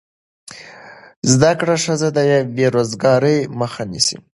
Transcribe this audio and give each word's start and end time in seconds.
زده 1.31 1.51
کړه 1.59 1.75
ښځه 1.83 2.07
د 2.17 2.19
بېروزګارۍ 2.55 3.37
مخه 3.59 3.83
نیسي. 3.91 4.17